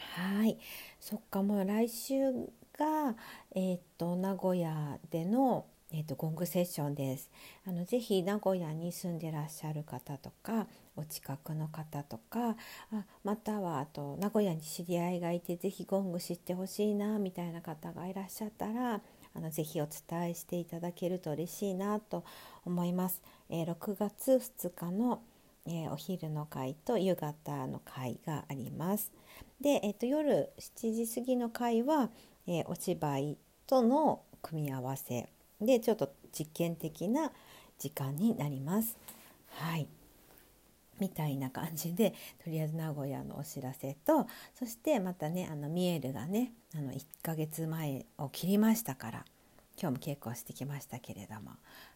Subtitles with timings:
[0.00, 0.58] はい
[0.98, 2.32] そっかもう来週
[2.78, 3.14] が、
[3.54, 7.30] えー、っと名古屋での、えー、っとゴングセッションです
[7.66, 12.56] あのぜひ名古屋に住んでらっしゃる方とかお近くの方とか
[12.92, 19.00] あまたはあと名古屋に知り合いがいてぜひゴング知ってほしいなみたいな方がいらっしゃったら
[19.34, 22.24] あのぜひお伝えしていただけると嬉しいなと
[22.64, 23.22] 思います。
[23.48, 25.22] えー、6月2日の
[25.66, 29.12] えー、お昼の会と夕方の会があります。
[29.60, 32.10] で、えーと、夜7時過ぎの会は、
[32.46, 35.28] えー、お芝居との組み合わせ
[35.60, 37.30] でちょっと実験的な
[37.78, 38.96] 時間になります。
[39.48, 39.88] はい
[41.00, 49.24] みたいな感じでとりあえず名古屋のお知らせとそしてまたねあのミエルがねあの1ヶ月前を切りましたから
[49.80, 51.52] 今日も稽古してきましたけれども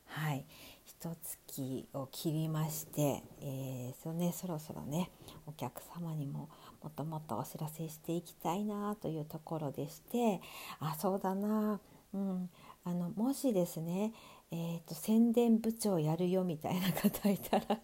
[0.07, 0.47] はい
[0.85, 5.11] 一月を切りまして、えー、そね、そろそろね
[5.47, 6.49] お客様にも
[6.83, 10.41] もっともっとお知らせしていきたいなというところでして
[10.81, 11.81] あそうだな、
[12.13, 12.51] うん、
[12.85, 14.13] あのもしですね、
[14.51, 17.81] えーと、宣伝部長やるよみたいな方いたら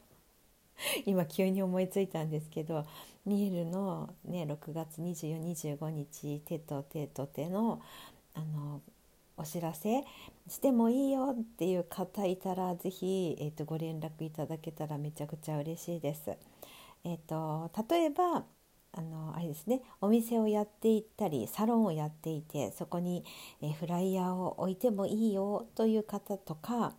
[1.07, 2.85] 今急に思いついたんですけど
[3.25, 7.81] ミエルの、ね、6月2425日手と手と手の
[8.35, 8.81] あの
[9.41, 10.05] お知らせ
[10.49, 16.37] してもいいよっていう方いたら是非、えーと、ご連絡いただけたらめちゃくちゃ嬉しいです。
[17.05, 18.45] えーと、例えば
[18.93, 23.25] あのあれですねお店をやっていったりサロンをやっていてそこに、
[23.63, 26.93] え、フライヤーを置いてもいいよという方とか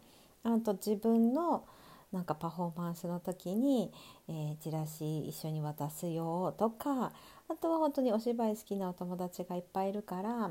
[0.43, 1.65] あと自分の
[2.11, 3.91] なんかパフォーマンスの時に、
[4.27, 7.11] えー、チラシ一緒に渡すよとか
[7.49, 10.49] あとは本当にお芝居好きなお友達がいっぱいいるから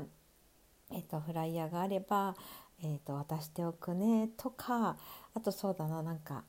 [0.93, 2.35] えーと、フライヤーがあれば、
[2.83, 4.97] えーと、渡しておくねとか
[5.33, 6.43] あとそうだななんか、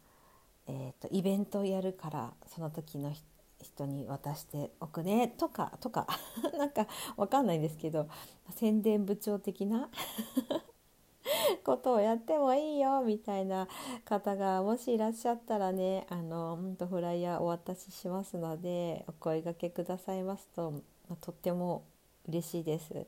[0.66, 3.12] えーと、イベントをやるからその時の
[3.60, 6.06] 人に渡しておくねとかとか
[6.58, 6.86] なんか
[7.16, 8.08] わかんないんですけど
[8.50, 9.88] 宣伝部長的な
[11.64, 13.68] ことをやってもいいよみたいな
[14.04, 21.84] 方がもしいらっしゃったらねあの本当フライヤーお渡ししますのでお声がけくださいますと、まあ、とっても
[22.28, 23.06] 嬉しいです。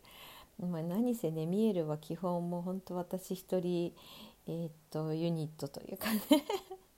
[0.59, 3.95] まあ、何せねミエルは基本もう本当私一人、
[4.47, 6.21] えー、っとユニットというかね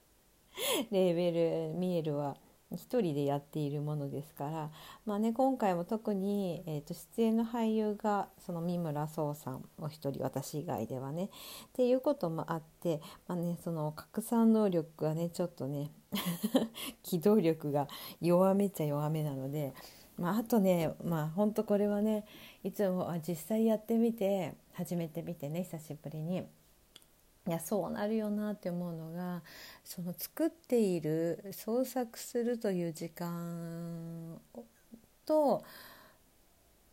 [0.91, 2.37] レーベルミエルは
[2.71, 4.71] 一人でやっているものですから、
[5.05, 11.29] まあね、今回も特に、えー、と出演の俳優がその三村壮さんお一人私以外ではねっ
[11.73, 15.91] ていうこともあって、まあね、その拡散能力がねちょっとね
[17.03, 17.87] 機動力が
[18.19, 19.73] 弱めっちゃ弱めなので。
[20.17, 22.25] まあ、あとねまあ本当これはね
[22.63, 26.43] いつも実際やってみて始めてみてね久しぶりに。
[27.47, 29.41] いやそうなるよなって思うのが
[29.85, 34.37] その作っている創作するという時間
[35.25, 35.63] と,、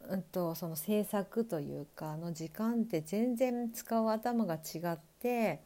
[0.08, 5.60] うんと、その制作というかの時間って全然使う頭が違って、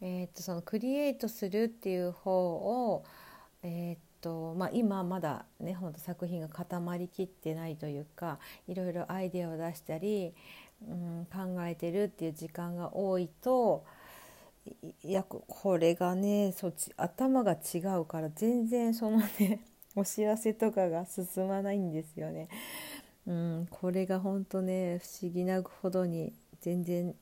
[0.00, 3.04] えー、とそのクリエイトするっていう方を、
[3.64, 8.38] えー、とまあ、今まだねほんと作品が固まりきってないというか
[8.68, 10.32] いろいろアイデアを出したり、
[10.86, 13.84] うん、考えてるっていう時間が多いと
[15.02, 19.64] いやこれがねそっち頭が違うから全然そのね
[19.96, 22.48] お知らせとかが進まないんですよね。
[23.26, 27.14] うん、これが本当ね不思議なほどに全然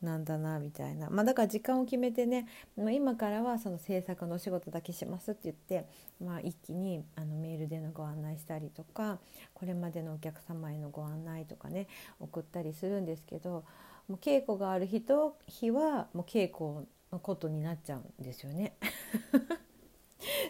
[0.00, 5.88] なんだなみたいな、まあ、だから時間を決めてねもう今からはその制作のお仕事だけしますって言って、
[6.24, 9.18] まあ、一気にあのメールでのご案内したりとか
[9.54, 11.88] これまでのお客様へのご案内とかね
[12.20, 13.64] 送ったりするんですけど
[14.06, 18.74] もう稽古がある日と日はもう稽古のことになっちゃうんですよね。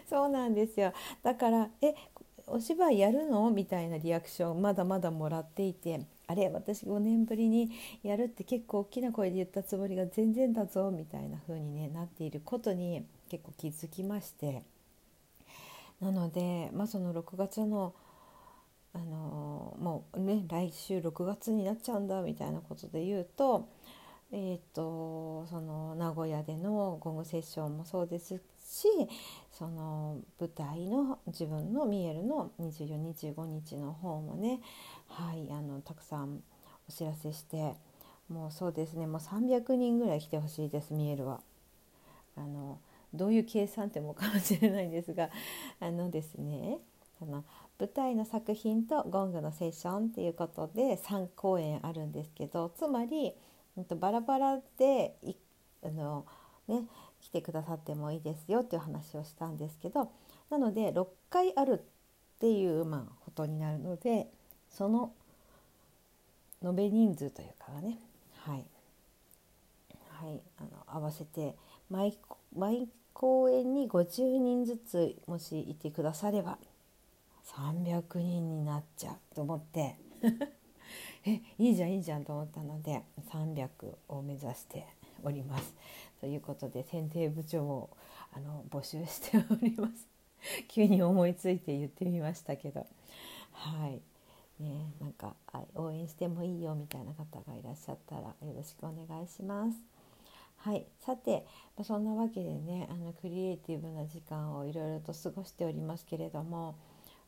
[0.09, 0.93] そうなんですよ。
[1.23, 1.95] だからえ
[2.47, 3.49] お芝居やるの？
[3.51, 7.71] みたいなリアクションまだまだもらっていてあれ私5年ぶりに
[8.03, 14.61] やるって結構大きな声で言ったつもりが全然だぞみたいな風に、ね、なっていることに結構気づきまして。
[15.99, 17.93] なので、まあ、その6月の
[18.93, 23.67] あのもうね来週6月になっちゃうんだみたいなことで言うと,、
[24.31, 28.87] えーと、その名古屋でのゴムセッションもそうですし
[29.51, 34.59] その舞台の自分の見えるの2425日の方もね
[35.07, 36.43] はいあのたくさん
[36.87, 37.73] お知らせして
[38.29, 41.41] もうそうですねもう300人ぐらい来てほしいです見えるは。
[42.35, 42.79] あの
[43.13, 45.29] どういう計算ってもかもしれないんですが
[45.81, 46.77] あのですね
[47.17, 47.43] その
[47.79, 53.33] 舞台の作品とゴングのセッションっていうことで3公演あるんですけどつまり、
[53.75, 55.17] バラバラで
[55.83, 56.25] あの、
[56.67, 56.85] ね、
[57.21, 60.11] 来てくださってもいいですよっていう話をしたんですけど
[60.49, 64.27] なので6回あるっていう、まあ、ことになるので
[64.69, 65.11] その
[66.63, 67.97] 延べ人数というかはね。
[68.41, 68.65] はい、
[70.09, 71.55] はい、あの合わせて
[71.89, 72.17] 毎
[72.55, 76.57] 毎公演に50人ずつもしいてくだされば
[77.45, 79.95] 300人になっちゃうと思って。
[81.25, 83.69] えいいじゃんいいじゃんと思ったので300
[84.07, 84.87] を目指して
[85.23, 85.73] おります。
[86.19, 87.89] ということで選定部長を
[88.33, 90.09] あの募集しております。
[90.67, 92.85] 急に思いついて言ってみましたけど
[93.51, 94.01] はい
[94.61, 95.35] ねなんか
[95.75, 99.77] 応援してもいいよみたいな方がいらっしゃったらよろしくお願いします。
[100.57, 101.45] はい、さて
[101.83, 106.75] そんなわけでねあのクリエイティブな時間をいろいろと過ごしておりますけれども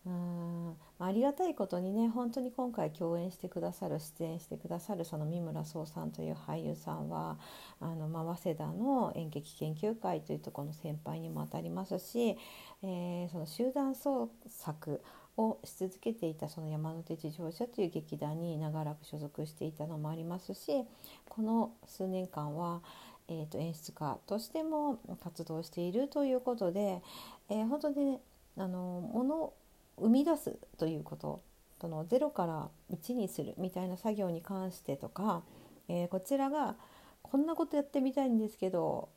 [0.06, 7.38] うんありがたいことにね本当に今回共演してくださる出演してくださるその三村壮さんという俳優さんは
[7.80, 12.38] あの、まあ、早稲田の演劇研究会というところの先輩にもあたりますし、
[12.84, 15.02] えー、その集団創作
[15.38, 20.84] をし続けていたその山手自動車という劇団に長らく所属していたのもありますし
[21.30, 22.82] この数年間は、
[23.28, 27.02] えー、と演出家としても活動しているということで、
[27.50, 28.20] えー、本当に、ね、
[28.58, 29.54] あのもの
[30.02, 31.42] 生み出すということ
[31.80, 35.44] その0から1にするみたいな作業に関してとか、
[35.88, 36.76] えー、こちらが
[37.22, 39.10] こんなことやってみたいんですけど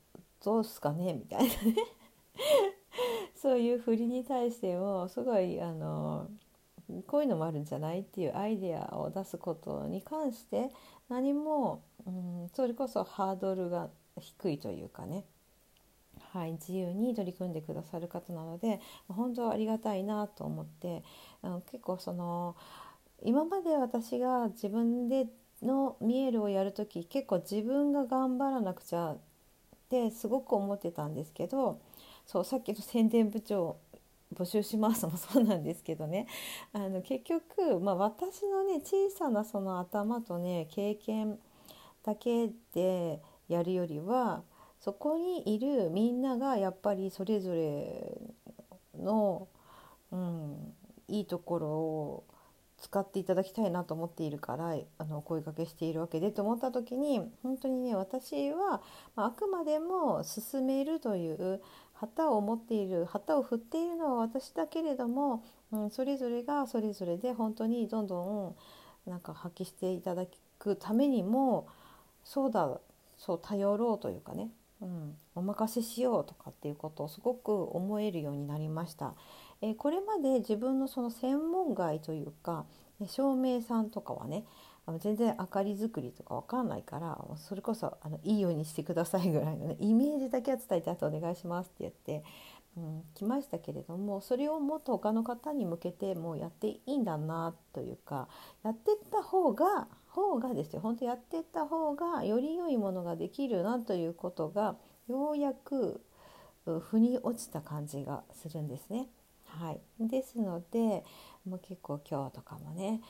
[0.43, 1.55] どうすかねみたいなね。
[3.35, 6.29] そういう振りに対してもすごいあの
[7.07, 10.71] こういうのもあるんじゃないっていうアイデアを出すことに関して
[11.09, 15.27] 何も、うん、それこそハードルが低いというかね。
[16.35, 21.05] はい、自由に取り組んでくださる方なので本当ありがたいなと思って
[21.43, 22.57] あの結構その
[23.23, 25.27] 今まで私が自分で
[25.63, 29.19] の見えるをやる時結構自分が頑張らなくちゃっ
[29.89, 31.79] てすごく思ってたんですけど
[32.27, 33.77] そうさっきの宣伝部長
[34.35, 36.27] 募集しますもそうなんですけどね。
[36.73, 41.39] あの結局、まあ、私のね小さなその頭とね経験
[42.03, 44.43] だけでやるよりは
[44.85, 48.21] そこにいるみんながやっぱりそれぞれ
[49.03, 49.49] の、
[50.13, 50.75] うん、
[51.09, 52.25] いいところを
[52.77, 58.83] 使っていただきたいなと思っているからあの声かけしているわけでと思った時に本当にね私は、
[59.17, 61.63] まあ、あくまでも進めるという
[61.95, 68.55] 旗を持っている旗を振っているのは私だけれども、うん、それぞれがそれぞれで本当にどんど
[69.07, 70.27] んなんか発揮していただ
[70.59, 71.69] くためにも
[72.23, 72.81] そうだ
[73.17, 74.51] そう頼ろうというかね
[74.85, 79.15] うん、お任せしようとかっていうことをすごく思えるようになりました。
[79.63, 82.67] えー、これまで自分のその専門外というか
[83.07, 84.45] 照明さんとかはね
[84.87, 92.23] あの全然明かり作りとか分かんないからそれこそあのいいようにしてくださいぐらいのねイメージだけは伝えてあとお願いしますって言って、
[92.77, 98.29] うん、来ましたけれどもそれをもっと他の方に向けてもうやっていいんだなというか
[98.63, 104.77] やってった方が方がですよ本当やってった方がより良いものができるなということが
[105.09, 106.01] ようやく
[106.65, 109.09] 腑に落ちた感じがするんですね。
[109.47, 111.05] はい、ですので
[111.45, 113.01] もう結構今日とかもね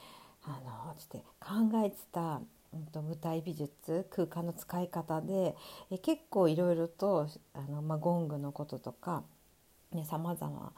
[0.42, 2.40] あのつって考えてた、
[2.74, 5.54] うん、と舞台美術空間の使い方で
[5.90, 9.22] え結構いろいろとあの、まあ、ゴングのこととか
[10.04, 10.72] さまざま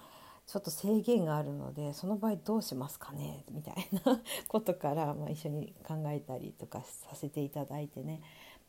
[0.47, 3.45] ちょっと制限があるのでその場合どうしますかね？
[3.51, 8.23] みたいなことから、 まあ、一緒に考えたりとかさせていただいてね、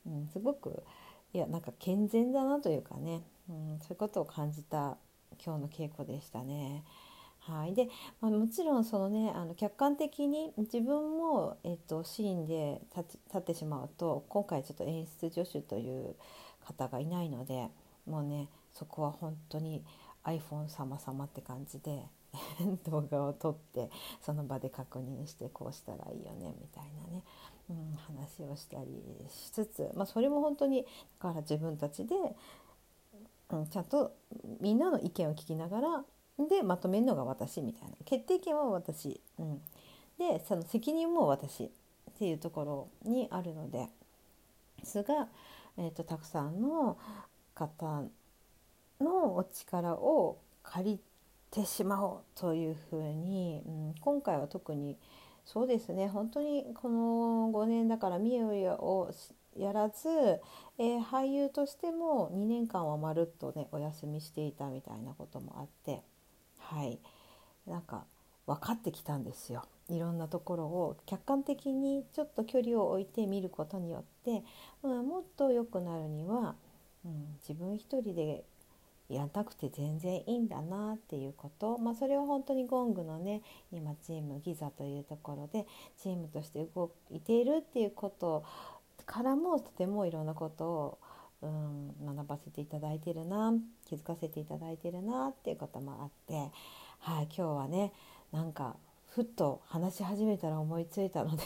[0.06, 0.84] うん、すごく
[1.34, 4.98] いやなんか健全だなというかね、うん、そういうことを感じた
[5.44, 6.84] 今日の稽古でしたね。
[7.40, 7.74] はい。
[7.74, 16.16] でまあ、もちろんそのねあの客観的に自分も、えっと、シーンで立立ってしまうと今回ちょっと演出助手という
[16.60, 17.70] 方がいないので
[18.06, 19.84] もうねそこは本当に
[20.28, 22.04] iPhone 様様って感じで
[22.86, 23.90] 動画を撮って
[24.22, 27.24] その場で確認してこうしたらいいよねみたいなね、
[27.70, 30.88] うん、話をしたりしつつ、まあ、それも本当にだ
[31.30, 32.16] から自分たちで、
[33.50, 34.14] うん、ちゃんと
[34.60, 36.06] みんなの意見を聞きながら
[36.38, 37.96] でまとめるのが私みたいな。
[38.06, 39.62] 決定権は私、うん、
[40.20, 41.70] でその責任も私っ
[42.20, 43.90] ていうところにあるので
[44.84, 45.30] すが、
[45.78, 46.98] えーとたくさんの
[47.56, 48.04] 方
[49.00, 51.00] のお力を借り
[51.52, 54.98] てしまおうというふうに、うん、今回は特に
[55.46, 59.12] そうですね本当にこの5年だから見えを
[59.56, 60.10] やらず、
[60.78, 66.04] えー、俳優としても2年間はまるっとねお休みしていたみたいなこともあって
[66.58, 67.00] はい
[67.66, 68.06] なんか
[68.46, 69.66] 分かってきたんですよ。
[69.90, 74.44] いろんなところを客観的にちょっと距離を置いて見ることによって、
[74.84, 76.56] うん、もっと良くなるには、
[77.06, 78.44] うん、自分一人で
[79.10, 85.66] やんなくて全然いいんだなっていうこと、まあ、それは本当にゴングのね今チームギザというところで
[86.02, 88.44] チームとして動いているっていうこと
[89.06, 90.98] からもとてもいろんなことを、
[91.42, 93.54] うん、学ばせていただいてるな
[93.88, 96.52] 気づかせていただいてるなっていうこともあって、
[97.00, 97.94] はい、今日はね
[98.34, 98.76] なんか
[99.08, 101.44] ふっと話し始めたら思いついたので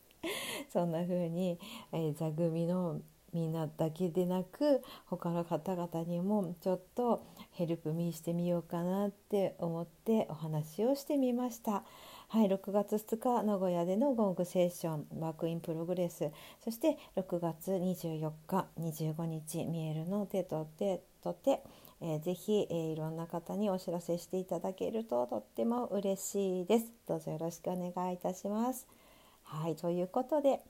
[0.70, 1.58] そんな風に、
[1.92, 3.00] えー、座組の
[3.34, 11.84] みんなだけでなく他の方々にもちょっと help me してみようかなって思ってお話をしてみました。
[12.28, 16.30] はい、6月2日名古屋でのゴングセッション work in progress
[16.64, 21.60] そして6月24日25日ミエルの手と手と手
[22.00, 26.92] えー、ぜひ、えー、いろんな方にお知らせしていただけるととっても嬉しいです。
[27.06, 28.86] どうぞよろしくお願いいたします。
[29.42, 30.60] はい、ということで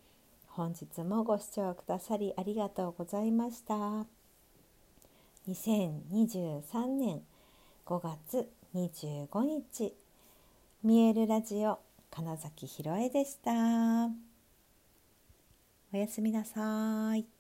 [0.57, 3.75] 本日もご視聴くださりありがとうございました。
[5.49, 7.23] 2023年
[7.85, 9.97] 5月25日
[10.85, 13.51] 見えるラジオ金崎ひろえでした。
[15.93, 17.34] おやすみなさい。